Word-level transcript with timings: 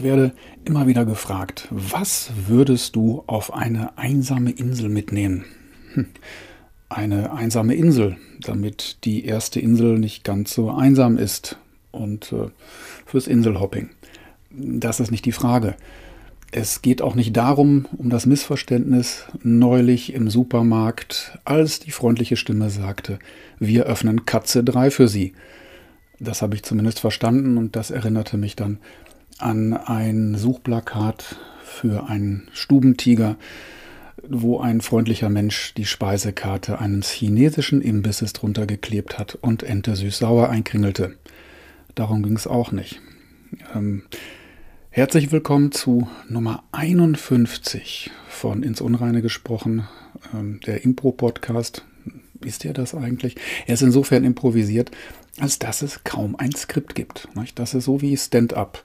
Ich 0.00 0.04
werde 0.04 0.32
immer 0.64 0.86
wieder 0.86 1.04
gefragt, 1.04 1.68
was 1.68 2.30
würdest 2.46 2.96
du 2.96 3.22
auf 3.26 3.52
eine 3.52 3.98
einsame 3.98 4.50
Insel 4.50 4.88
mitnehmen? 4.88 5.44
Hm, 5.92 6.06
eine 6.88 7.34
einsame 7.34 7.74
Insel, 7.74 8.16
damit 8.40 9.04
die 9.04 9.26
erste 9.26 9.60
Insel 9.60 9.98
nicht 9.98 10.24
ganz 10.24 10.54
so 10.54 10.70
einsam 10.70 11.18
ist 11.18 11.58
und 11.90 12.32
äh, 12.32 12.48
fürs 13.04 13.26
Inselhopping. 13.26 13.90
Das 14.48 15.00
ist 15.00 15.10
nicht 15.10 15.26
die 15.26 15.32
Frage. 15.32 15.76
Es 16.50 16.80
geht 16.80 17.02
auch 17.02 17.14
nicht 17.14 17.36
darum, 17.36 17.84
um 17.98 18.08
das 18.08 18.24
Missverständnis 18.24 19.26
neulich 19.42 20.14
im 20.14 20.30
Supermarkt, 20.30 21.38
als 21.44 21.78
die 21.78 21.90
freundliche 21.90 22.36
Stimme 22.36 22.70
sagte, 22.70 23.18
wir 23.58 23.84
öffnen 23.84 24.24
Katze 24.24 24.64
3 24.64 24.92
für 24.92 25.08
Sie. 25.08 25.34
Das 26.18 26.40
habe 26.40 26.54
ich 26.54 26.62
zumindest 26.62 27.00
verstanden 27.00 27.58
und 27.58 27.76
das 27.76 27.90
erinnerte 27.90 28.38
mich 28.38 28.56
dann 28.56 28.78
an 29.42 29.72
ein 29.72 30.34
Suchplakat 30.36 31.36
für 31.62 32.08
einen 32.08 32.48
Stubentiger, 32.52 33.36
wo 34.28 34.60
ein 34.60 34.80
freundlicher 34.80 35.30
Mensch 35.30 35.74
die 35.74 35.86
Speisekarte 35.86 36.78
eines 36.78 37.10
chinesischen 37.10 37.80
Imbisses 37.80 38.32
drunter 38.32 38.66
geklebt 38.66 39.18
hat 39.18 39.36
und 39.40 39.62
Ente 39.62 39.96
süß-sauer 39.96 40.48
einkringelte. 40.48 41.16
Darum 41.94 42.22
ging 42.22 42.36
es 42.36 42.46
auch 42.46 42.72
nicht. 42.72 43.00
Ähm, 43.74 44.02
herzlich 44.90 45.32
willkommen 45.32 45.72
zu 45.72 46.08
Nummer 46.28 46.64
51 46.72 48.10
von 48.28 48.62
Ins 48.62 48.80
Unreine 48.80 49.22
gesprochen, 49.22 49.88
ähm, 50.34 50.60
der 50.66 50.84
Impro-Podcast. 50.84 51.84
Ist 52.44 52.64
der 52.64 52.72
das 52.72 52.94
eigentlich? 52.94 53.36
Er 53.66 53.74
ist 53.74 53.82
insofern 53.82 54.24
improvisiert, 54.24 54.90
als 55.38 55.58
dass 55.58 55.82
es 55.82 56.04
kaum 56.04 56.36
ein 56.36 56.52
Skript 56.52 56.94
gibt. 56.94 57.28
Nicht? 57.36 57.58
Das 57.58 57.74
ist 57.74 57.84
so 57.84 58.00
wie 58.00 58.16
Stand-up 58.16 58.82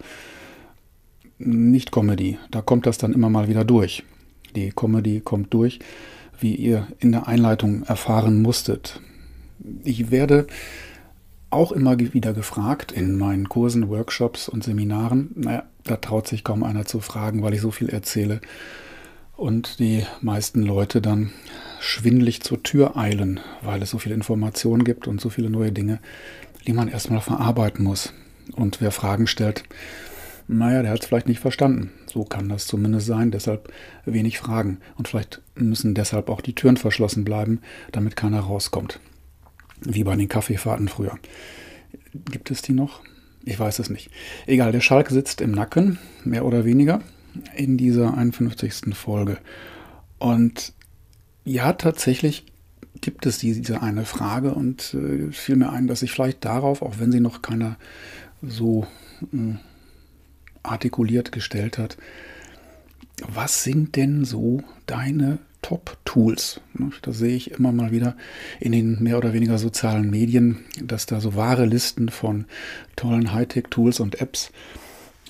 nicht 1.37 1.91
Comedy. 1.91 2.37
Da 2.51 2.61
kommt 2.61 2.85
das 2.85 2.97
dann 2.97 3.13
immer 3.13 3.29
mal 3.29 3.47
wieder 3.47 3.65
durch. 3.65 4.03
Die 4.55 4.71
Comedy 4.71 5.19
kommt 5.19 5.53
durch, 5.53 5.79
wie 6.39 6.55
ihr 6.55 6.87
in 6.99 7.11
der 7.11 7.27
Einleitung 7.27 7.83
erfahren 7.83 8.41
musstet. 8.41 9.01
Ich 9.83 10.11
werde 10.11 10.47
auch 11.49 11.71
immer 11.71 11.97
wieder 11.99 12.33
gefragt 12.33 12.91
in 12.91 13.17
meinen 13.17 13.49
Kursen, 13.49 13.89
Workshops 13.89 14.49
und 14.49 14.63
Seminaren. 14.63 15.31
Naja, 15.35 15.63
da 15.83 15.97
traut 15.97 16.27
sich 16.27 16.43
kaum 16.43 16.63
einer 16.63 16.85
zu 16.85 16.99
fragen, 16.99 17.43
weil 17.43 17.53
ich 17.53 17.61
so 17.61 17.71
viel 17.71 17.89
erzähle. 17.89 18.41
Und 19.37 19.79
die 19.79 20.03
meisten 20.21 20.61
Leute 20.61 21.01
dann 21.01 21.31
schwindlig 21.79 22.41
zur 22.41 22.63
Tür 22.63 22.97
eilen, 22.97 23.39
weil 23.61 23.81
es 23.81 23.89
so 23.89 23.99
viele 23.99 24.15
Informationen 24.15 24.83
gibt 24.83 25.07
und 25.07 25.19
so 25.19 25.29
viele 25.29 25.49
neue 25.49 25.71
Dinge, 25.71 25.99
die 26.67 26.73
man 26.73 26.87
erstmal 26.87 27.21
verarbeiten 27.21 27.83
muss. 27.83 28.13
Und 28.53 28.81
wer 28.81 28.91
Fragen 28.91 29.27
stellt, 29.27 29.63
naja, 30.47 30.81
der 30.81 30.91
hat 30.91 31.01
es 31.01 31.07
vielleicht 31.07 31.27
nicht 31.27 31.39
verstanden. 31.39 31.91
So 32.11 32.23
kann 32.23 32.49
das 32.49 32.67
zumindest 32.67 33.07
sein, 33.07 33.31
deshalb 33.31 33.71
wenig 34.05 34.37
Fragen. 34.37 34.79
Und 34.95 35.07
vielleicht 35.07 35.41
müssen 35.55 35.95
deshalb 35.95 36.29
auch 36.29 36.41
die 36.41 36.53
Türen 36.53 36.77
verschlossen 36.77 37.25
bleiben, 37.25 37.61
damit 37.91 38.15
keiner 38.15 38.41
rauskommt. 38.41 38.99
Wie 39.81 40.03
bei 40.03 40.15
den 40.15 40.29
Kaffeefahrten 40.29 40.87
früher. 40.87 41.17
Gibt 42.13 42.51
es 42.51 42.61
die 42.61 42.73
noch? 42.73 43.01
Ich 43.43 43.59
weiß 43.59 43.79
es 43.79 43.89
nicht. 43.89 44.09
Egal, 44.45 44.71
der 44.71 44.81
Schalk 44.81 45.09
sitzt 45.09 45.41
im 45.41 45.51
Nacken, 45.51 45.99
mehr 46.23 46.45
oder 46.45 46.65
weniger, 46.65 47.01
in 47.55 47.77
dieser 47.77 48.17
51. 48.17 48.95
Folge. 48.95 49.37
Und 50.17 50.73
ja, 51.43 51.73
tatsächlich 51.73 52.45
gibt 53.01 53.25
es 53.25 53.39
diese 53.39 53.81
eine 53.81 54.05
Frage 54.05 54.53
und 54.53 54.93
äh, 54.93 55.31
fiel 55.31 55.57
mir 55.57 55.71
ein, 55.71 55.87
dass 55.87 56.01
ich 56.01 56.11
vielleicht 56.11 56.45
darauf, 56.45 56.81
auch 56.81 56.95
wenn 56.99 57.11
sie 57.11 57.19
noch 57.19 57.41
keiner 57.41 57.77
so 58.41 58.87
äh, 59.33 59.55
artikuliert 60.71 61.31
gestellt 61.31 61.77
hat. 61.77 61.97
Was 63.27 63.63
sind 63.63 63.95
denn 63.95 64.25
so 64.25 64.61
deine 64.87 65.39
Top-Tools? 65.61 66.61
Da 67.01 67.11
sehe 67.11 67.35
ich 67.35 67.51
immer 67.51 67.71
mal 67.71 67.91
wieder 67.91 68.15
in 68.59 68.71
den 68.71 69.01
mehr 69.01 69.17
oder 69.17 69.33
weniger 69.33 69.57
sozialen 69.57 70.09
Medien, 70.09 70.59
dass 70.81 71.05
da 71.05 71.21
so 71.21 71.35
wahre 71.35 71.65
Listen 71.65 72.09
von 72.09 72.45
tollen 72.95 73.33
Hightech-Tools 73.33 73.99
und 73.99 74.21
Apps 74.21 74.51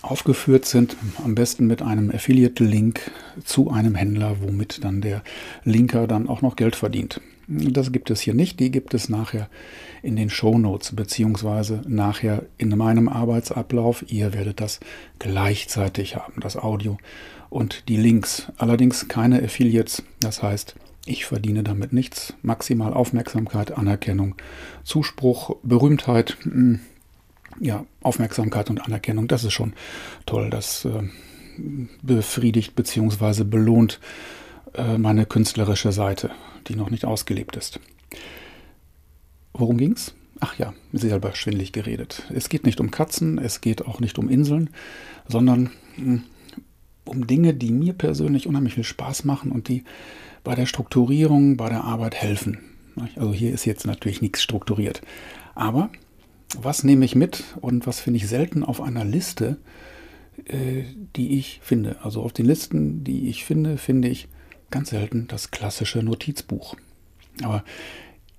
aufgeführt 0.01 0.65
sind, 0.65 0.97
am 1.23 1.35
besten 1.35 1.67
mit 1.67 1.81
einem 1.81 2.11
Affiliate-Link 2.11 3.11
zu 3.43 3.71
einem 3.71 3.95
Händler, 3.95 4.37
womit 4.41 4.83
dann 4.83 5.01
der 5.01 5.23
Linker 5.63 6.07
dann 6.07 6.27
auch 6.27 6.41
noch 6.41 6.55
Geld 6.55 6.75
verdient. 6.75 7.21
Das 7.47 7.91
gibt 7.91 8.09
es 8.09 8.21
hier 8.21 8.33
nicht, 8.33 8.59
die 8.59 8.71
gibt 8.71 8.93
es 8.93 9.07
nachher 9.07 9.49
in 10.01 10.15
den 10.15 10.29
Show 10.29 10.57
Notes 10.57 10.95
beziehungsweise 10.95 11.81
nachher 11.87 12.43
in 12.57 12.69
meinem 12.69 13.07
Arbeitsablauf. 13.07 14.03
Ihr 14.07 14.33
werdet 14.33 14.61
das 14.61 14.79
gleichzeitig 15.19 16.15
haben, 16.15 16.39
das 16.39 16.57
Audio 16.57 16.97
und 17.49 17.87
die 17.87 17.97
Links. 17.97 18.51
Allerdings 18.57 19.07
keine 19.07 19.43
Affiliates, 19.43 20.03
das 20.19 20.41
heißt, 20.41 20.75
ich 21.05 21.25
verdiene 21.25 21.63
damit 21.63 21.93
nichts. 21.93 22.33
Maximal 22.41 22.93
Aufmerksamkeit, 22.93 23.77
Anerkennung, 23.77 24.35
Zuspruch, 24.83 25.55
Berühmtheit, 25.61 26.37
hm, 26.41 26.79
ja, 27.59 27.85
Aufmerksamkeit 28.01 28.69
und 28.71 28.83
Anerkennung, 28.83 29.27
das 29.27 29.43
ist 29.43 29.53
schon 29.53 29.73
toll. 30.25 30.49
Das 30.49 30.85
äh, 30.85 31.03
befriedigt 32.01 32.75
bzw. 32.75 33.43
belohnt 33.43 33.99
äh, 34.73 34.97
meine 34.97 35.27
künstlerische 35.27 35.91
Seite 35.91 36.31
die 36.67 36.75
noch 36.75 36.89
nicht 36.89 37.05
ausgelebt 37.05 37.55
ist. 37.55 37.79
Worum 39.53 39.77
ging's? 39.77 40.13
Ach 40.39 40.57
ja, 40.57 40.73
selber 40.91 41.33
schwindlig 41.33 41.71
geredet. 41.71 42.23
Es 42.33 42.49
geht 42.49 42.65
nicht 42.65 42.81
um 42.81 42.91
Katzen, 42.91 43.37
es 43.37 43.61
geht 43.61 43.85
auch 43.85 43.99
nicht 43.99 44.19
um 44.19 44.29
Inseln, 44.29 44.69
sondern 45.27 45.71
hm, 45.95 46.23
um 47.05 47.27
Dinge, 47.27 47.53
die 47.53 47.71
mir 47.71 47.93
persönlich 47.93 48.47
unheimlich 48.47 48.73
viel 48.73 48.83
Spaß 48.83 49.23
machen 49.23 49.51
und 49.51 49.69
die 49.69 49.83
bei 50.43 50.55
der 50.55 50.65
Strukturierung, 50.65 51.55
bei 51.55 51.69
der 51.69 51.83
Arbeit 51.83 52.15
helfen. 52.15 52.59
Also 53.15 53.33
hier 53.33 53.53
ist 53.53 53.65
jetzt 53.65 53.85
natürlich 53.85 54.21
nichts 54.21 54.41
strukturiert. 54.41 55.01
Aber 55.53 55.89
was 56.57 56.83
nehme 56.83 57.05
ich 57.05 57.15
mit 57.15 57.43
und 57.61 57.87
was 57.87 57.99
finde 57.99 58.17
ich 58.17 58.27
selten 58.27 58.63
auf 58.63 58.81
einer 58.81 59.05
Liste, 59.05 59.57
äh, 60.45 60.83
die 61.15 61.37
ich 61.37 61.59
finde? 61.63 61.97
Also 62.03 62.21
auf 62.21 62.33
den 62.33 62.45
Listen, 62.45 63.03
die 63.03 63.29
ich 63.29 63.45
finde, 63.45 63.77
finde 63.77 64.09
ich 64.09 64.27
ganz 64.71 64.89
selten 64.89 65.27
das 65.27 65.51
klassische 65.51 66.03
Notizbuch. 66.03 66.75
Aber 67.43 67.63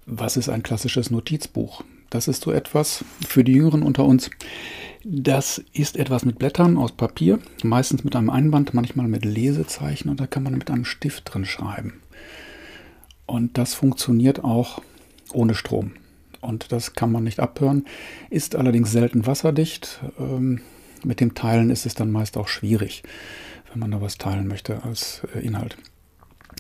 was 0.07 0.37
ist 0.37 0.49
ein 0.49 0.63
klassisches 0.63 1.11
Notizbuch? 1.11 1.83
Das 2.11 2.29
ist 2.29 2.43
so 2.43 2.53
etwas 2.53 3.05
für 3.27 3.43
die 3.45 3.53
Jüngeren 3.53 3.83
unter 3.83 4.05
uns. 4.05 4.31
Das 5.05 5.63
ist 5.73 5.97
etwas 5.97 6.25
mit 6.25 6.39
Blättern 6.39 6.79
aus 6.79 6.93
Papier, 6.93 7.39
meistens 7.63 8.05
mit 8.05 8.17
einem 8.17 8.31
Einband, 8.31 8.75
manchmal 8.75 9.09
mit 9.09 9.25
Lesezeichen 9.25 10.09
und 10.09 10.21
da 10.21 10.27
kann 10.27 10.43
man 10.43 10.57
mit 10.57 10.71
einem 10.71 10.85
Stift 10.85 11.33
drin 11.33 11.45
schreiben. 11.45 12.01
Und 13.27 13.59
das 13.59 13.75
funktioniert 13.75 14.45
auch 14.45 14.81
ohne 15.33 15.55
Strom. 15.55 15.93
Und 16.41 16.71
das 16.71 16.95
kann 16.95 17.11
man 17.11 17.25
nicht 17.25 17.41
abhören, 17.41 17.85
ist 18.31 18.55
allerdings 18.55 18.93
selten 18.93 19.27
wasserdicht. 19.27 20.01
Ähm, 20.19 20.61
mit 21.05 21.21
dem 21.21 21.35
Teilen 21.35 21.71
ist 21.71 21.87
es 21.87 21.95
dann 21.95 22.13
meist 22.13 22.37
auch 22.37 22.49
schwierig, 22.49 23.03
wenn 23.71 23.81
man 23.81 23.91
da 23.91 24.01
was 24.01 24.19
teilen 24.19 24.47
möchte 24.47 24.83
als 24.85 25.23
äh, 25.35 25.41
Inhalt. 25.41 25.77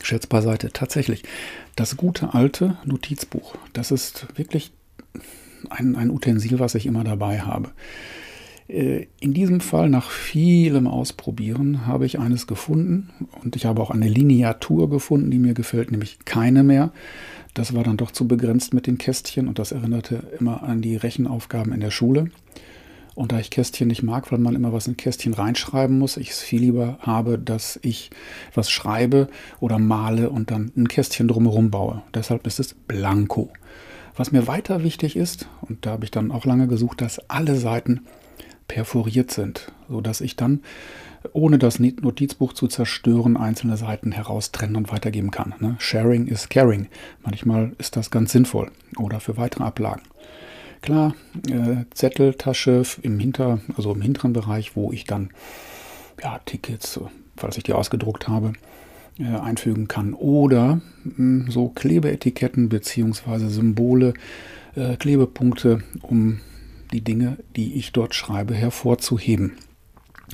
Scherz 0.02 0.26
beiseite, 0.26 0.70
tatsächlich. 0.72 1.22
Das 1.74 1.96
gute 1.96 2.34
alte 2.34 2.76
Notizbuch, 2.84 3.56
das 3.72 3.90
ist 3.90 4.26
wirklich 4.36 4.72
ein, 5.70 5.96
ein 5.96 6.10
Utensil, 6.10 6.58
was 6.58 6.74
ich 6.74 6.86
immer 6.86 7.04
dabei 7.04 7.40
habe. 7.40 7.70
Äh, 8.68 9.06
in 9.20 9.32
diesem 9.32 9.60
Fall, 9.60 9.88
nach 9.88 10.10
vielem 10.10 10.86
Ausprobieren, 10.86 11.86
habe 11.86 12.06
ich 12.06 12.18
eines 12.18 12.46
gefunden 12.46 13.10
und 13.42 13.56
ich 13.56 13.66
habe 13.66 13.82
auch 13.82 13.90
eine 13.90 14.08
Lineatur 14.08 14.90
gefunden, 14.90 15.30
die 15.30 15.38
mir 15.38 15.54
gefällt, 15.54 15.90
nämlich 15.90 16.18
keine 16.24 16.62
mehr. 16.62 16.92
Das 17.54 17.74
war 17.74 17.84
dann 17.84 17.96
doch 17.96 18.10
zu 18.10 18.28
begrenzt 18.28 18.74
mit 18.74 18.86
den 18.86 18.98
Kästchen 18.98 19.48
und 19.48 19.58
das 19.58 19.72
erinnerte 19.72 20.22
immer 20.38 20.62
an 20.62 20.82
die 20.82 20.96
Rechenaufgaben 20.96 21.72
in 21.72 21.80
der 21.80 21.90
Schule. 21.90 22.30
Und 23.16 23.32
da 23.32 23.40
ich 23.40 23.50
Kästchen 23.50 23.88
nicht 23.88 24.02
mag, 24.02 24.30
weil 24.30 24.38
man 24.38 24.54
immer 24.54 24.74
was 24.74 24.86
in 24.86 24.98
Kästchen 24.98 25.32
reinschreiben 25.32 25.98
muss, 25.98 26.18
ich 26.18 26.30
es 26.30 26.40
viel 26.40 26.60
lieber 26.60 26.98
habe, 27.00 27.38
dass 27.38 27.80
ich 27.82 28.10
was 28.54 28.70
schreibe 28.70 29.28
oder 29.58 29.78
male 29.78 30.28
und 30.28 30.50
dann 30.50 30.70
ein 30.76 30.86
Kästchen 30.86 31.26
drumherum 31.26 31.70
baue. 31.70 32.02
Deshalb 32.14 32.46
ist 32.46 32.60
es 32.60 32.74
blanko. 32.74 33.50
Was 34.16 34.32
mir 34.32 34.46
weiter 34.46 34.82
wichtig 34.82 35.16
ist, 35.16 35.48
und 35.62 35.86
da 35.86 35.92
habe 35.92 36.04
ich 36.04 36.10
dann 36.10 36.30
auch 36.30 36.44
lange 36.44 36.68
gesucht, 36.68 37.00
dass 37.00 37.18
alle 37.30 37.56
Seiten 37.56 38.02
perforiert 38.68 39.30
sind, 39.30 39.72
sodass 39.88 40.20
ich 40.20 40.36
dann, 40.36 40.60
ohne 41.32 41.58
das 41.58 41.78
Notizbuch 41.78 42.52
zu 42.52 42.66
zerstören, 42.66 43.38
einzelne 43.38 43.78
Seiten 43.78 44.12
heraustrennen 44.12 44.76
und 44.76 44.92
weitergeben 44.92 45.30
kann. 45.30 45.54
Ne? 45.58 45.76
Sharing 45.78 46.26
is 46.26 46.50
caring. 46.50 46.88
Manchmal 47.24 47.72
ist 47.78 47.96
das 47.96 48.10
ganz 48.10 48.32
sinnvoll 48.32 48.70
oder 48.98 49.20
für 49.20 49.38
weitere 49.38 49.64
Ablagen. 49.64 50.02
Klar, 50.86 51.16
äh, 51.50 51.84
Zetteltasche 51.92 52.84
im 53.02 53.18
Hinter, 53.18 53.58
also 53.76 53.92
im 53.92 54.00
hinteren 54.00 54.32
Bereich, 54.32 54.76
wo 54.76 54.92
ich 54.92 55.02
dann 55.02 55.30
ja, 56.22 56.38
Tickets, 56.44 57.00
falls 57.36 57.56
ich 57.56 57.64
die 57.64 57.72
ausgedruckt 57.72 58.28
habe, 58.28 58.52
äh, 59.18 59.24
einfügen 59.24 59.88
kann. 59.88 60.14
Oder 60.14 60.80
mh, 61.02 61.16
hm, 61.16 61.50
so 61.50 61.70
Klebeetiketten 61.70 62.68
bzw. 62.68 63.48
Symbole, 63.48 64.14
äh, 64.76 64.94
Klebepunkte, 64.94 65.82
um 66.02 66.38
die 66.92 67.00
Dinge, 67.00 67.38
die 67.56 67.74
ich 67.74 67.90
dort 67.90 68.14
schreibe, 68.14 68.54
hervorzuheben. 68.54 69.54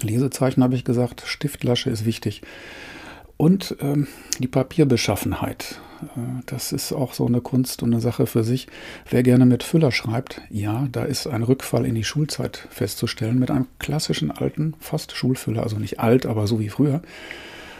Lesezeichen 0.03 0.63
habe 0.63 0.75
ich 0.75 0.85
gesagt, 0.85 1.23
Stiftlasche 1.25 1.89
ist 1.89 2.05
wichtig. 2.05 2.43
Und 3.39 3.75
ähm, 3.81 4.07
die 4.39 4.49
Papierbeschaffenheit. 4.49 5.81
Äh, 6.03 6.43
das 6.47 6.73
ist 6.73 6.93
auch 6.93 7.13
so 7.13 7.27
eine 7.27 7.41
Kunst 7.41 7.83
und 7.83 7.93
eine 7.93 8.01
Sache 8.01 8.27
für 8.27 8.45
sich. 8.45 8.69
Wer 9.09 9.23
gerne 9.23 9.47
mit 9.47 9.63
Füller 9.63 9.93
schreibt, 9.93 10.41
ja, 10.51 10.89
da 10.93 11.05
ist 11.05 11.27
ein 11.27 11.43
Rückfall 11.43 11.87
in 11.87 11.95
die 11.95 12.05
Schulzeit 12.05 12.69
festzustellen. 12.71 13.39
Mit 13.39 13.51
einem 13.51 13.67
klassischen 13.79 14.31
alten, 14.31 14.75
fast 14.81 15.13
Schulfüller, 15.17 15.63
also 15.63 15.79
nicht 15.79 16.01
alt, 16.01 16.27
aber 16.27 16.47
so 16.47 16.61
wie 16.61 16.69
früher, 16.69 17.03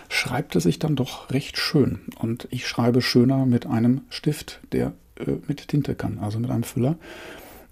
schreibt 0.09 0.57
es 0.57 0.65
sich 0.65 0.79
dann 0.79 0.97
doch 0.97 1.31
recht 1.31 1.59
schön. 1.59 2.01
Und 2.19 2.47
ich 2.51 2.67
schreibe 2.67 3.03
schöner 3.03 3.47
mit 3.47 3.67
einem 3.67 4.03
Stift, 4.11 4.61
der 4.73 4.93
äh, 5.17 5.33
mit 5.47 5.69
Tinte 5.69 5.95
kann, 5.95 6.19
also 6.19 6.39
mit 6.39 6.51
einem 6.51 6.65
Füller. 6.65 6.97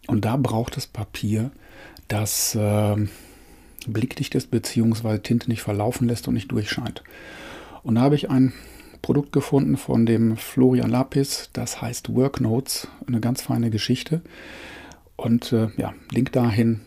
Und 0.06 0.24
da 0.24 0.36
braucht 0.36 0.76
es 0.76 0.86
Papier, 0.86 1.50
das 2.08 2.54
äh, 2.54 2.96
blickdicht 3.86 4.34
ist, 4.34 4.50
beziehungsweise 4.50 5.22
Tinte 5.22 5.48
nicht 5.48 5.62
verlaufen 5.62 6.08
lässt 6.08 6.26
und 6.28 6.34
nicht 6.34 6.50
durchscheint. 6.50 7.02
Und 7.82 7.94
da 7.94 8.02
habe 8.02 8.14
ich 8.14 8.30
ein 8.30 8.52
Produkt 9.02 9.32
gefunden 9.32 9.76
von 9.76 10.06
dem 10.06 10.36
Florian 10.36 10.90
Lapis, 10.90 11.50
das 11.52 11.80
heißt 11.80 12.14
Worknotes, 12.14 12.88
eine 13.06 13.20
ganz 13.20 13.42
feine 13.42 13.70
Geschichte. 13.70 14.20
Und 15.16 15.52
äh, 15.52 15.68
ja, 15.76 15.92
Link 16.10 16.32
dahin 16.32 16.80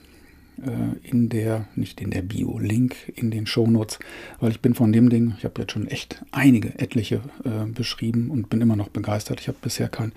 äh, 0.62 1.07
in 1.07 1.30
der, 1.30 1.68
nicht 1.75 2.01
in 2.01 2.12
der 2.12 2.21
Bio, 2.21 2.60
Link 2.60 3.12
in 3.15 3.31
den 3.31 3.45
Shownotes, 3.45 4.00
weil 4.39 4.51
ich 4.51 4.60
bin 4.60 4.75
von 4.75 4.92
dem 4.92 5.10
Ding, 5.10 5.36
ich 5.38 5.45
habe 5.45 5.62
jetzt 5.62 5.71
schon 5.71 5.88
echt 5.88 6.24
einige, 6.31 6.77
etliche 6.80 7.21
äh, 7.44 7.65
beschrieben 7.65 8.30
und 8.30 8.50
bin 8.50 8.62
immer 8.62 8.75
noch 8.75 8.89
begeistert. 8.89 9.39
Ich 9.39 9.48
habe 9.48 9.57
bisher 9.62 9.89
kein 9.89 10.13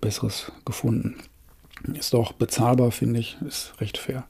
besseres 0.00 0.52
gefunden. 0.64 1.16
Ist 1.92 2.14
auch 2.14 2.32
bezahlbar, 2.32 2.90
finde 2.92 3.20
ich, 3.20 3.36
ist 3.46 3.74
recht 3.80 3.98
fair. 3.98 4.24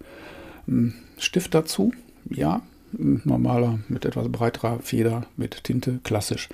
Hm, 0.67 0.95
Stift 1.19 1.55
dazu, 1.55 1.93
ja, 2.29 2.63
normaler 2.99 3.81
mit 3.89 4.05
etwas 4.05 4.31
breiterer 4.31 4.79
Feder 4.81 5.27
mit 5.37 5.65
Tinte, 5.65 6.01
klassisch. 6.05 6.49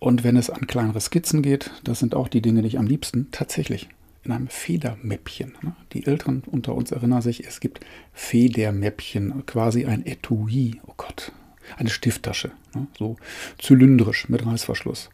Und 0.00 0.24
wenn 0.24 0.36
es 0.36 0.48
an 0.50 0.66
kleinere 0.66 1.00
Skizzen 1.00 1.42
geht, 1.42 1.70
das 1.84 2.00
sind 2.00 2.14
auch 2.14 2.26
die 2.26 2.40
Dinge, 2.40 2.62
die 2.62 2.68
ich 2.68 2.78
am 2.78 2.86
liebsten 2.86 3.28
tatsächlich 3.30 3.88
in 4.24 4.32
einem 4.32 4.48
Federmäppchen. 4.48 5.52
Ne? 5.62 5.76
Die 5.92 6.06
Älteren 6.06 6.42
unter 6.46 6.74
uns 6.74 6.90
erinnern 6.90 7.22
sich, 7.22 7.46
es 7.46 7.60
gibt 7.60 7.80
Federmäppchen, 8.14 9.44
quasi 9.44 9.84
ein 9.84 10.04
Etui, 10.06 10.80
oh 10.86 10.94
Gott, 10.96 11.32
eine 11.76 11.90
Stifttasche, 11.90 12.50
ne? 12.74 12.86
so 12.98 13.16
zylindrisch 13.58 14.28
mit 14.30 14.44
Reißverschluss, 14.44 15.10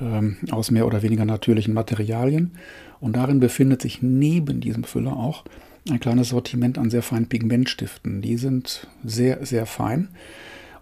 ähm, 0.00 0.38
aus 0.50 0.70
mehr 0.70 0.86
oder 0.86 1.02
weniger 1.02 1.26
natürlichen 1.26 1.74
Materialien. 1.74 2.52
Und 3.00 3.14
darin 3.14 3.40
befindet 3.40 3.82
sich 3.82 4.00
neben 4.00 4.60
diesem 4.60 4.84
Füller 4.84 5.16
auch 5.16 5.44
ein 5.90 6.00
kleines 6.00 6.30
Sortiment 6.30 6.78
an 6.78 6.88
sehr 6.88 7.02
feinen 7.02 7.28
Pigmentstiften. 7.28 8.22
Die 8.22 8.38
sind 8.38 8.88
sehr, 9.04 9.44
sehr 9.44 9.66
fein 9.66 10.08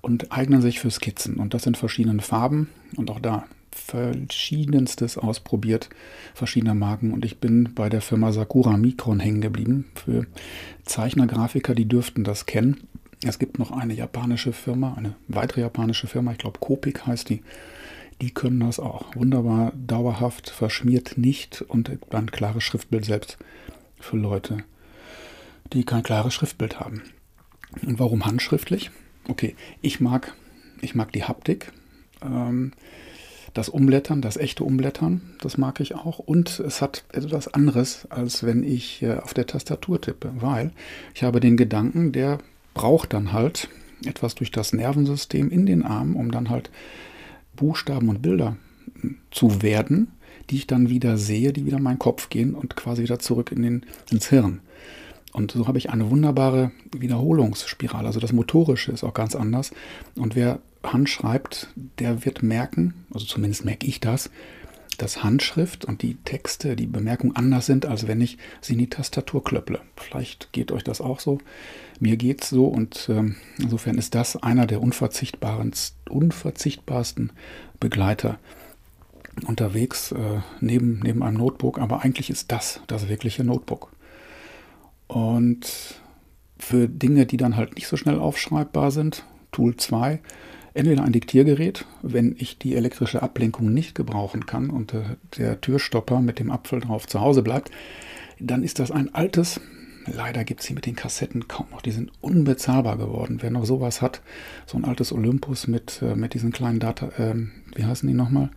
und 0.03 0.33
eignen 0.33 0.63
sich 0.63 0.81
für 0.81 0.91
Skizzen. 0.91 1.37
Und 1.37 1.55
das 1.55 1.67
in 1.67 1.75
verschiedenen 1.75 2.21
Farben. 2.21 2.69
Und 2.97 3.11
auch 3.11 3.21
da 3.21 3.45
verschiedenstes 3.71 5.19
ausprobiert, 5.19 5.89
verschiedene 6.35 6.75
Marken. 6.75 7.13
Und 7.13 7.25
ich 7.25 7.39
bin 7.39 7.75
bei 7.75 7.89
der 7.89 8.01
Firma 8.01 8.33
Sakura 8.33 8.77
Mikron 8.77 9.21
hängen 9.21 9.41
geblieben. 9.41 9.87
Für 9.95 10.27
Zeichner, 10.85 11.27
Grafiker, 11.27 11.75
die 11.75 11.87
dürften 11.87 12.25
das 12.25 12.47
kennen. 12.47 12.89
Es 13.25 13.39
gibt 13.39 13.59
noch 13.59 13.71
eine 13.71 13.95
japanische 13.95 14.53
Firma, 14.53 14.95
eine 14.95 15.15
weitere 15.29 15.63
japanische 15.63 16.07
Firma, 16.07 16.33
ich 16.33 16.39
glaube 16.39 16.59
Copic 16.59 17.07
heißt 17.07 17.29
die. 17.29 17.43
Die 18.23 18.31
können 18.31 18.61
das 18.61 18.79
auch. 18.81 19.15
Wunderbar, 19.15 19.73
dauerhaft, 19.75 20.51
verschmiert 20.51 21.19
nicht 21.19 21.63
und 21.63 21.91
ein 22.11 22.31
klares 22.31 22.65
Schriftbild 22.65 23.05
selbst 23.05 23.37
für 23.99 24.17
Leute, 24.17 24.59
die 25.73 25.85
kein 25.85 26.03
klares 26.03 26.33
Schriftbild 26.33 26.81
haben. 26.81 27.03
Und 27.87 27.99
warum 27.99 28.25
handschriftlich? 28.25 28.91
Okay, 29.29 29.55
ich 29.83 30.01
mag, 30.01 30.35
ich 30.81 30.95
mag 30.95 31.13
die 31.13 31.25
Haptik. 31.25 31.73
Ähm, 32.23 32.73
das 33.55 33.69
Umblättern, 33.71 34.21
das 34.21 34.37
echte 34.37 34.65
Umblättern, 34.65 35.23
das 35.41 35.57
mag 35.57 35.81
ich 35.81 35.95
auch. 35.95 36.19
Und 36.19 36.61
es 36.61 36.83
hat 36.83 37.05
etwas 37.13 37.49
anderes, 37.49 38.07
als 38.11 38.45
wenn 38.45 38.63
ich 38.63 39.03
äh, 39.03 39.17
auf 39.17 39.33
der 39.33 39.47
Tastatur 39.47 40.01
tippe, 40.01 40.31
weil 40.41 40.73
ich 41.15 41.23
habe 41.23 41.41
den 41.41 41.57
Gedanken, 41.57 42.13
der 42.13 42.39
braucht 42.75 43.15
dann 43.15 43.33
halt 43.33 43.69
etwas 44.05 44.35
durch 44.35 44.51
das 44.51 44.75
Nervensystem 44.75 45.51
in 45.51 45.65
den 45.65 45.83
Arm, 45.83 46.17
um 46.17 46.31
dann 46.31 46.51
halt 46.51 46.71
Buchstaben 47.55 48.11
und 48.11 48.21
Bilder 48.21 48.57
hm, 49.01 49.17
zu 49.31 49.63
werden, 49.63 50.13
die 50.51 50.57
ich 50.57 50.67
dann 50.67 50.91
wieder 50.91 51.17
sehe, 51.17 51.55
die 51.55 51.65
wieder 51.65 51.79
in 51.79 51.83
meinen 51.83 51.99
Kopf 51.99 52.29
gehen 52.29 52.55
und 52.55 52.77
quasi 52.77 53.03
wieder 53.03 53.19
zurück 53.19 53.53
in 53.53 53.63
den, 53.63 53.87
ins 54.11 54.29
Hirn. 54.29 54.61
Und 55.37 55.53
so 55.53 55.69
habe 55.69 55.77
ich 55.77 55.91
eine 55.91 56.11
wunderbare 56.11 56.73
Wiederholungsspirale. 56.97 58.07
Also 58.07 58.21
das 58.21 58.33
Motorische 58.33 58.91
ist 58.91 59.05
auch 59.05 59.13
ganz 59.13 59.37
anders. 59.37 59.71
Und 60.17 60.35
wer 60.35 60.61
Hand 60.83 61.11
schreibt, 61.11 61.69
der 61.99 62.25
wird 62.25 62.43
merken, 62.43 63.05
also 63.13 63.27
zumindest 63.27 63.67
merke 63.67 63.87
ich 63.87 64.01
das, 64.01 64.31
dass 64.97 65.23
Handschrift 65.23 65.85
und 65.85 66.01
die 66.01 66.15
Texte, 66.25 66.75
die 66.75 66.87
Bemerkungen 66.87 67.37
anders 67.37 67.67
sind, 67.67 67.85
als 67.85 68.09
wenn 68.09 68.23
ich 68.23 68.39
sie 68.63 68.73
in 68.73 68.79
die 68.79 68.89
Tastatur 68.89 69.45
klöpple. 69.45 69.81
Vielleicht 69.97 70.55
geht 70.55 70.73
euch 70.73 70.85
das 70.85 71.03
auch 71.03 71.21
so. 71.21 71.37
Mir 72.01 72.17
geht 72.17 72.43
es 72.43 72.49
so 72.49 72.65
und 72.65 73.11
äh, 73.11 73.25
insofern 73.59 73.99
ist 73.99 74.15
das 74.15 74.43
einer 74.43 74.67
der 74.67 74.81
unverzichtbarsten 74.81 77.33
Begleiter 77.79 78.39
unterwegs 79.47 80.13
äh, 80.13 80.41
neben, 80.61 81.01
neben 81.01 81.23
einem 81.23 81.37
Notebook. 81.37 81.79
Aber 81.79 82.01
eigentlich 82.01 82.31
ist 82.31 82.51
das 82.53 82.81
das 82.87 83.11
wirkliche 83.11 83.45
Notebook. 83.45 83.91
Und 85.17 85.95
für 86.59 86.89
Dinge, 86.89 87.25
die 87.25 87.39
dann 87.39 87.57
halt 87.57 87.77
nicht 87.77 87.89
so 87.89 87.97
schnell 87.97 88.19
aufschreibbar 88.19 88.91
sind, 88.91 89.25
Tool 89.51 89.75
2, 89.75 90.21
entweder 90.75 91.05
ein 91.05 91.13
Diktiergerät, 91.13 91.87
wenn 92.03 92.37
ich 92.39 92.59
die 92.59 92.75
elektrische 92.75 93.23
Ablenkung 93.23 93.73
nicht 93.73 93.95
gebrauchen 93.95 94.45
kann 94.45 94.69
und 94.69 94.93
der 95.39 95.59
Türstopper 95.63 96.21
mit 96.21 96.39
dem 96.39 96.51
Apfel 96.51 96.81
drauf 96.81 97.07
zu 97.07 97.23
Hause 97.23 97.41
bleibt, 97.41 97.71
dann 98.41 98.63
ist 98.63 98.79
das 98.79 98.91
ein 98.91 99.15
altes, 99.15 99.59
leider 100.05 100.45
gibt 100.45 100.61
es 100.61 100.67
hier 100.67 100.75
mit 100.75 100.85
den 100.85 100.97
Kassetten 100.97 101.49
kaum 101.49 101.69
noch, 101.71 101.81
die 101.81 101.93
sind 101.93 102.13
unbezahlbar 102.21 102.99
geworden. 102.99 103.39
Wer 103.41 103.51
noch 103.51 103.65
sowas 103.65 104.03
hat, 104.03 104.21
so 104.67 104.77
ein 104.77 104.85
altes 104.85 105.13
Olympus 105.15 105.67
mit, 105.67 106.03
äh, 106.03 106.15
mit 106.15 106.35
diesen 106.35 106.53
kleinen 106.53 106.79
Data, 106.79 107.09
äh, 107.17 107.37
wie 107.75 107.87
heißen 107.87 108.07
die 108.07 108.15
nochmal? 108.15 108.51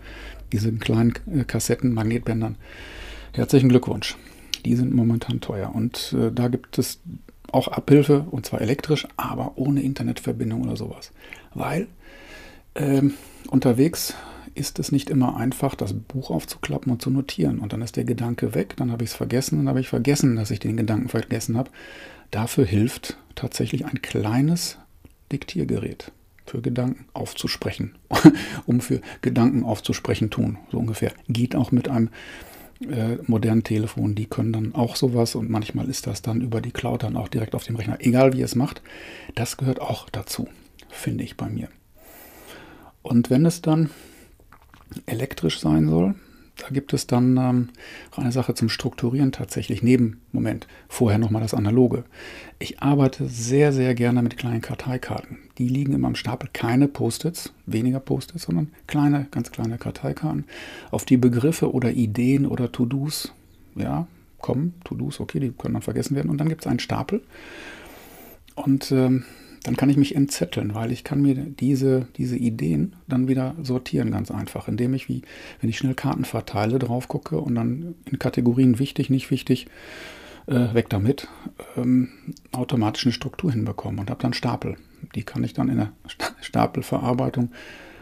Diesen 0.52 0.80
kleinen 0.80 1.14
äh, 1.34 1.46
Kassetten, 1.46 1.94
Magnetbändern. 1.94 2.58
Herzlichen 3.32 3.70
Glückwunsch 3.70 4.18
die 4.64 4.76
sind 4.76 4.94
momentan 4.94 5.42
teuer. 5.42 5.74
Und 5.74 6.16
äh, 6.18 6.32
da 6.32 6.48
gibt 6.48 6.78
es 6.78 7.00
auch 7.52 7.68
Abhilfe, 7.68 8.26
und 8.30 8.46
zwar 8.46 8.62
elektrisch, 8.62 9.08
aber 9.18 9.54
ohne 9.56 9.82
Internetverbindung 9.82 10.64
oder 10.64 10.76
sowas. 10.76 11.12
Weil 11.54 11.88
ähm, 12.76 13.14
unterwegs 13.50 14.14
ist 14.56 14.80
es 14.80 14.92
nicht 14.92 15.10
immer 15.10 15.38
einfach, 15.38 15.76
das 15.76 15.94
Buch 15.94 16.30
aufzuklappen 16.30 16.92
und 16.92 17.02
zu 17.02 17.10
notieren. 17.10 17.60
Und 17.60 17.74
dann 17.74 17.82
ist 17.82 17.96
der 17.96 18.04
Gedanke 18.04 18.54
weg, 18.54 18.76
dann 18.78 18.92
habe 18.92 19.04
ich 19.04 19.12
es 19.12 19.16
vergessen, 19.16 19.60
dann 19.60 19.70
habe 19.70 19.80
ich 19.80 19.88
vergessen, 19.88 20.36
dass 20.36 20.52
ich 20.52 20.60
den 20.60 20.78
Gedanken 20.78 21.10
vergessen 21.10 21.58
habe. 21.58 21.72
Dafür 22.32 22.66
hilft 22.66 23.18
tatsächlich 23.36 23.86
ein 23.86 24.02
kleines 24.02 24.78
Diktiergerät 25.32 26.12
für 26.46 26.62
Gedanken 26.62 27.06
aufzusprechen, 27.14 27.96
um 28.66 28.82
für 28.82 29.02
Gedanken 29.22 29.64
aufzusprechen 29.64 30.30
tun, 30.30 30.58
so 30.72 30.80
ungefähr. 30.80 31.14
Geht 31.28 31.56
auch 31.56 31.72
mit 31.72 31.88
einem 31.88 32.10
äh, 32.82 33.18
modernen 33.28 33.64
Telefonen, 33.64 34.16
die 34.16 34.26
können 34.26 34.54
dann 34.54 34.76
auch 34.76 34.96
sowas 34.96 35.36
und 35.36 35.50
manchmal 35.50 35.90
ist 35.90 36.08
das 36.08 36.22
dann 36.22 36.42
über 36.42 36.62
die 36.62 36.72
Cloud 36.72 37.04
dann 37.04 37.18
auch 37.18 37.28
direkt 37.28 37.56
auf 37.56 37.64
dem 37.64 37.76
Rechner. 37.76 37.98
Egal 38.00 38.34
wie 38.34 38.42
es 38.42 38.56
macht, 38.56 38.82
das 39.36 39.58
gehört 39.58 39.82
auch 39.82 40.10
dazu, 40.10 40.48
finde 40.90 41.24
ich 41.24 41.38
bei 41.38 41.50
mir. 41.50 41.68
Und 43.02 43.30
wenn 43.30 43.46
es 43.46 43.62
dann 43.62 43.90
elektrisch 45.06 45.60
sein 45.60 45.90
soll, 45.90 46.16
da 46.60 46.70
gibt 46.70 46.94
es 46.94 47.08
dann 47.08 47.38
ähm, 47.38 47.70
eine 48.16 48.32
Sache 48.32 48.54
zum 48.54 48.70
Strukturieren 48.70 49.32
tatsächlich, 49.32 49.82
neben, 49.82 50.22
Moment, 50.32 50.68
vorher 50.88 51.18
nochmal 51.18 51.42
das 51.42 51.54
Analoge. 51.54 52.04
Ich 52.60 52.82
arbeite 52.82 53.28
sehr, 53.28 53.72
sehr 53.72 53.96
gerne 53.96 54.22
mit 54.22 54.38
kleinen 54.38 54.62
Karteikarten. 54.62 55.38
Die 55.58 55.68
liegen 55.68 55.94
immer 55.94 56.10
im 56.10 56.16
Stapel, 56.16 56.50
keine 56.52 56.88
Post-its, 56.88 57.54
weniger 57.66 58.00
Post-its, 58.00 58.44
sondern 58.44 58.72
kleine, 58.88 59.28
ganz 59.32 59.52
kleine 59.52 59.78
Karteikarten, 59.78 60.46
auf 60.92 61.06
die 61.06 61.18
Begriffe 61.18 61.74
oder 61.74 61.92
Ideen 61.92 62.46
oder 62.46 62.72
To-Dos, 62.72 63.34
ja, 63.76 64.08
kommen, 64.40 64.74
To-Dos, 64.84 65.20
okay, 65.20 65.40
die 65.40 65.52
können 65.52 65.74
dann 65.74 65.84
vergessen 65.84 66.16
werden. 66.16 66.30
Und 66.30 66.38
dann 66.38 66.50
gibt 66.50 66.62
es 66.62 66.68
einen 66.68 66.80
Stapel. 66.80 67.22
Und 68.56 68.92
ähm, 68.92 69.24
dann 69.64 69.76
kann 69.76 69.90
ich 69.90 69.98
mich 69.98 70.16
entzetteln, 70.16 70.74
weil 70.74 70.92
ich 70.92 71.04
kann 71.04 71.22
mir 71.22 71.36
diese, 71.36 72.08
diese 72.18 72.38
Ideen 72.38 72.96
dann 73.08 73.28
wieder 73.28 73.56
sortieren 73.62 74.12
ganz 74.12 74.32
einfach, 74.32 74.68
indem 74.68 74.94
ich, 74.94 75.10
wie 75.10 75.22
wenn 75.60 75.70
ich 75.70 75.78
schnell 75.78 75.96
Karten 75.96 76.26
verteile, 76.26 76.80
drauf 76.80 77.08
gucke 77.08 77.40
und 77.40 77.56
dann 77.56 77.96
in 78.06 78.20
Kategorien 78.20 78.80
wichtig, 78.80 79.10
nicht 79.10 79.32
wichtig, 79.32 79.68
äh, 80.48 80.74
weg 80.74 80.90
damit, 80.90 81.28
ähm, 81.78 82.10
automatisch 82.52 83.06
eine 83.06 83.14
Struktur 83.14 83.52
hinbekomme 83.52 84.02
und 84.02 84.10
habe 84.10 84.22
dann 84.22 84.34
Stapel. 84.34 84.78
Die 85.16 85.24
kann 85.24 85.44
ich 85.44 85.54
dann 85.54 85.70
in 85.70 85.78
der 85.78 85.92
Stapelverarbeitung 86.42 87.52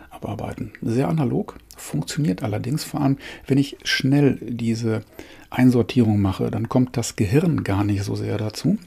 abarbeiten. 0.10 0.72
Sehr 0.82 1.10
analog, 1.10 1.58
funktioniert 1.76 2.44
allerdings 2.44 2.84
vor 2.84 3.02
allem, 3.02 3.18
wenn 3.46 3.58
ich 3.58 3.78
schnell 3.84 4.40
diese 4.42 5.04
Einsortierung 5.50 6.22
mache, 6.22 6.50
dann 6.52 6.70
kommt 6.70 6.98
das 6.98 7.16
Gehirn 7.16 7.64
gar 7.64 7.84
nicht 7.84 8.04
so 8.04 8.16
sehr 8.16 8.38
dazu, 8.38 8.78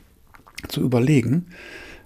zu 0.68 0.82
überlegen, 0.82 1.46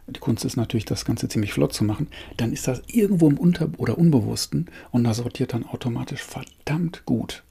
die 0.07 0.21
Kunst 0.21 0.45
ist 0.45 0.57
natürlich, 0.57 0.85
das 0.85 1.05
Ganze 1.05 1.29
ziemlich 1.29 1.53
flott 1.53 1.73
zu 1.73 1.85
machen, 1.85 2.09
dann 2.37 2.53
ist 2.53 2.69
das 2.69 2.83
irgendwo 2.87 3.29
im 3.29 3.39
Unter- 3.39 3.71
oder 3.79 3.99
Unbewussten 3.99 4.67
und 4.91 5.05
das 5.05 5.19
sortiert 5.19 5.55
dann 5.55 5.65
automatisch 5.65 6.23
verdammt 6.23 7.05
gut. 7.07 7.43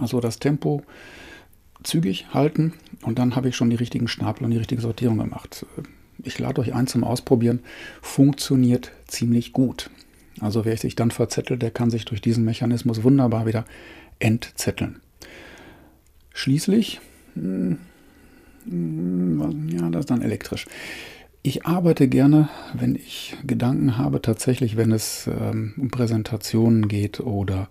Also 0.00 0.20
das 0.20 0.38
Tempo 0.38 0.82
zügig 1.82 2.32
halten 2.32 2.74
und 3.02 3.18
dann 3.18 3.36
habe 3.36 3.48
ich 3.48 3.56
schon 3.56 3.70
die 3.70 3.76
richtigen 3.76 4.08
Stapel 4.08 4.44
und 4.44 4.50
die 4.50 4.58
richtige 4.58 4.80
Sortierung 4.80 5.18
gemacht. 5.18 5.66
Ich 6.22 6.38
lade 6.38 6.60
euch 6.60 6.74
ein 6.74 6.86
zum 6.86 7.04
Ausprobieren. 7.04 7.60
Funktioniert 8.02 8.92
ziemlich 9.06 9.52
gut. 9.52 9.90
Also 10.40 10.64
wer 10.64 10.76
sich 10.76 10.96
dann 10.96 11.10
verzettelt, 11.10 11.62
der 11.62 11.70
kann 11.70 11.90
sich 11.90 12.04
durch 12.04 12.20
diesen 12.20 12.44
Mechanismus 12.44 13.02
wunderbar 13.02 13.46
wieder 13.46 13.64
entzetteln. 14.18 15.00
Schließlich, 16.32 17.00
hm, 17.34 17.78
hm, 18.64 19.68
ja, 19.70 19.90
das 19.90 20.00
ist 20.00 20.10
dann 20.10 20.22
elektrisch. 20.22 20.66
Ich 21.42 21.64
arbeite 21.64 22.06
gerne, 22.06 22.50
wenn 22.74 22.94
ich 22.94 23.34
Gedanken 23.46 23.96
habe, 23.96 24.20
tatsächlich, 24.20 24.76
wenn 24.76 24.92
es 24.92 25.26
ähm, 25.26 25.72
um 25.78 25.90
Präsentationen 25.90 26.86
geht 26.86 27.20
oder 27.20 27.66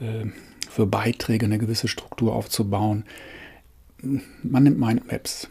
äh, 0.00 0.26
für 0.68 0.86
Beiträge 0.86 1.46
eine 1.46 1.58
gewisse 1.58 1.86
Struktur 1.86 2.34
aufzubauen. 2.34 3.04
Man 4.42 4.64
nimmt 4.64 4.80
Mindmaps. 4.80 5.48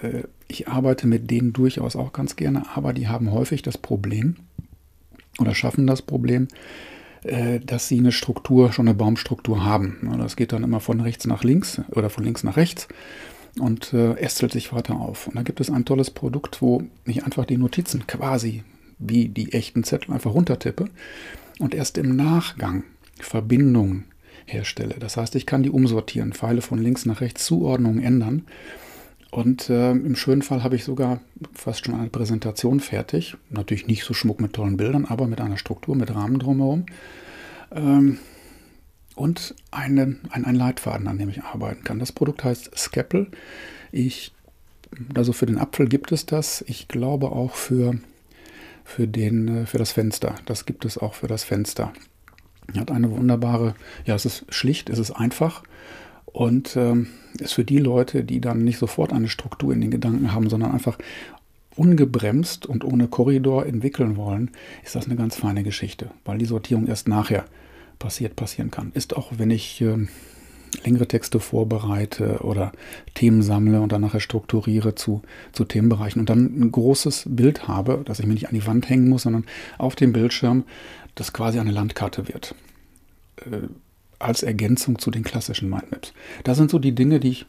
Äh, 0.00 0.22
ich 0.48 0.68
arbeite 0.68 1.06
mit 1.06 1.30
denen 1.30 1.52
durchaus 1.52 1.94
auch 1.94 2.14
ganz 2.14 2.36
gerne, 2.36 2.62
aber 2.74 2.94
die 2.94 3.08
haben 3.08 3.32
häufig 3.32 3.60
das 3.60 3.76
Problem 3.76 4.36
oder 5.38 5.54
schaffen 5.54 5.86
das 5.86 6.00
Problem, 6.00 6.48
äh, 7.22 7.60
dass 7.60 7.88
sie 7.88 7.98
eine 7.98 8.12
Struktur, 8.12 8.72
schon 8.72 8.88
eine 8.88 8.96
Baumstruktur 8.96 9.62
haben. 9.62 10.10
Das 10.18 10.36
geht 10.36 10.52
dann 10.52 10.64
immer 10.64 10.80
von 10.80 11.02
rechts 11.02 11.26
nach 11.26 11.44
links 11.44 11.82
oder 11.90 12.08
von 12.08 12.24
links 12.24 12.44
nach 12.44 12.56
rechts 12.56 12.88
und 13.58 13.92
äh, 13.92 14.14
ästelt 14.14 14.52
sich 14.52 14.72
weiter 14.72 14.96
auf. 14.96 15.26
Und 15.26 15.36
da 15.36 15.42
gibt 15.42 15.60
es 15.60 15.70
ein 15.70 15.84
tolles 15.84 16.10
Produkt, 16.10 16.62
wo 16.62 16.82
ich 17.04 17.24
einfach 17.24 17.44
die 17.44 17.58
Notizen 17.58 18.06
quasi 18.06 18.64
wie 18.98 19.28
die 19.28 19.52
echten 19.52 19.84
Zettel 19.84 20.14
einfach 20.14 20.32
runtertippe 20.32 20.88
und 21.58 21.74
erst 21.74 21.98
im 21.98 22.14
Nachgang 22.16 22.84
Verbindungen 23.18 24.04
herstelle. 24.46 24.96
Das 24.98 25.16
heißt, 25.16 25.34
ich 25.34 25.46
kann 25.46 25.62
die 25.62 25.70
umsortieren, 25.70 26.32
Pfeile 26.32 26.62
von 26.62 26.78
links 26.78 27.06
nach 27.06 27.20
rechts, 27.20 27.44
Zuordnungen 27.44 28.02
ändern. 28.02 28.46
Und 29.30 29.70
äh, 29.70 29.92
im 29.92 30.14
schönen 30.14 30.42
Fall 30.42 30.62
habe 30.62 30.76
ich 30.76 30.84
sogar 30.84 31.20
fast 31.54 31.84
schon 31.84 31.94
eine 31.94 32.10
Präsentation 32.10 32.80
fertig. 32.80 33.36
Natürlich 33.48 33.86
nicht 33.86 34.04
so 34.04 34.12
schmuck 34.12 34.40
mit 34.40 34.52
tollen 34.52 34.76
Bildern, 34.76 35.06
aber 35.06 35.26
mit 35.26 35.40
einer 35.40 35.56
Struktur, 35.56 35.96
mit 35.96 36.14
Rahmen 36.14 36.38
drumherum. 36.38 36.84
Ähm, 37.70 38.18
und 39.22 39.54
einen, 39.70 40.18
einen 40.30 40.56
Leitfaden, 40.56 41.06
an 41.06 41.16
dem 41.16 41.28
ich 41.28 41.44
arbeiten 41.44 41.84
kann. 41.84 42.00
Das 42.00 42.10
Produkt 42.10 42.42
heißt 42.42 42.76
Scapple. 42.76 43.28
Ich, 43.92 44.32
also 45.14 45.32
für 45.32 45.46
den 45.46 45.58
Apfel 45.58 45.86
gibt 45.86 46.10
es 46.10 46.26
das. 46.26 46.64
Ich 46.66 46.88
glaube 46.88 47.30
auch 47.30 47.54
für, 47.54 47.94
für, 48.82 49.06
den, 49.06 49.62
äh, 49.62 49.66
für 49.66 49.78
das 49.78 49.92
Fenster. 49.92 50.34
Das 50.44 50.66
gibt 50.66 50.84
es 50.84 50.98
auch 50.98 51.14
für 51.14 51.28
das 51.28 51.44
Fenster. 51.44 51.92
Hat 52.76 52.90
eine 52.90 53.12
wunderbare, 53.12 53.76
ja, 54.06 54.16
es 54.16 54.24
ist 54.24 54.44
schlicht, 54.48 54.90
es 54.90 54.98
ist 54.98 55.12
einfach 55.12 55.62
und 56.26 56.74
ähm, 56.76 57.06
ist 57.38 57.52
für 57.52 57.64
die 57.64 57.78
Leute, 57.78 58.24
die 58.24 58.40
dann 58.40 58.64
nicht 58.64 58.78
sofort 58.78 59.12
eine 59.12 59.28
Struktur 59.28 59.72
in 59.72 59.80
den 59.80 59.92
Gedanken 59.92 60.32
haben, 60.32 60.50
sondern 60.50 60.72
einfach 60.72 60.98
ungebremst 61.76 62.66
und 62.66 62.84
ohne 62.84 63.06
Korridor 63.06 63.66
entwickeln 63.66 64.16
wollen, 64.16 64.50
ist 64.82 64.96
das 64.96 65.06
eine 65.06 65.14
ganz 65.14 65.36
feine 65.36 65.62
Geschichte, 65.62 66.10
weil 66.24 66.38
die 66.38 66.44
Sortierung 66.44 66.88
erst 66.88 67.06
nachher 67.06 67.44
passiert, 68.02 68.34
passieren 68.34 68.72
kann. 68.72 68.90
Ist 68.94 69.16
auch, 69.16 69.30
wenn 69.36 69.50
ich 69.50 69.80
äh, 69.80 69.96
längere 70.84 71.06
Texte 71.06 71.38
vorbereite 71.38 72.40
oder 72.40 72.72
Themen 73.14 73.42
sammle 73.42 73.80
und 73.80 73.92
dann 73.92 74.00
nachher 74.00 74.18
strukturiere 74.18 74.96
zu, 74.96 75.22
zu 75.52 75.64
Themenbereichen 75.64 76.18
und 76.18 76.28
dann 76.28 76.46
ein 76.46 76.72
großes 76.72 77.28
Bild 77.28 77.68
habe, 77.68 78.02
das 78.04 78.18
ich 78.18 78.26
mir 78.26 78.34
nicht 78.34 78.48
an 78.48 78.54
die 78.54 78.66
Wand 78.66 78.88
hängen 78.90 79.08
muss, 79.08 79.22
sondern 79.22 79.44
auf 79.78 79.94
dem 79.94 80.12
Bildschirm, 80.12 80.64
das 81.14 81.32
quasi 81.32 81.60
eine 81.60 81.70
Landkarte 81.70 82.26
wird. 82.26 82.56
Äh, 83.36 83.68
als 84.18 84.42
Ergänzung 84.42 84.98
zu 84.98 85.12
den 85.12 85.22
klassischen 85.22 85.70
Mindmaps. 85.70 86.12
Das 86.42 86.56
sind 86.56 86.72
so 86.72 86.80
die 86.80 86.94
Dinge, 86.94 87.20
die 87.20 87.30
ich 87.30 87.46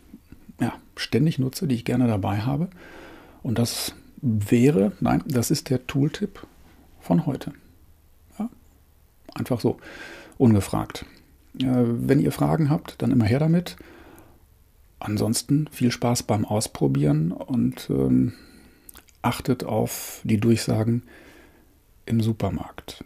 ja, 0.61 0.73
ständig 0.95 1.39
nutze, 1.39 1.67
die 1.67 1.75
ich 1.75 1.85
gerne 1.85 2.07
dabei 2.07 2.41
habe. 2.41 2.67
Und 3.41 3.57
das 3.57 3.95
wäre, 4.21 4.91
nein, 4.99 5.23
das 5.27 5.49
ist 5.49 5.69
der 5.71 5.85
Tooltip 5.87 6.45
von 6.99 7.25
heute. 7.25 7.53
Einfach 9.35 9.59
so 9.59 9.77
ungefragt. 10.37 11.05
wenn 11.55 12.19
ihr 12.19 12.31
Fragen 12.31 12.69
habt, 12.69 13.01
dann 13.01 13.11
immer 13.11 13.25
her 13.25 13.39
damit. 13.39 13.75
Ansonsten 14.99 15.67
viel 15.71 15.91
Spaß 15.91 16.23
beim 16.23 16.45
Ausprobieren 16.45 17.31
und 17.31 17.89
ähm, 17.89 18.33
achtet 19.21 19.63
auf 19.63 20.21
die 20.23 20.39
Durchsagen 20.39 21.03
im 22.05 22.21
Supermarkt. 22.21 23.03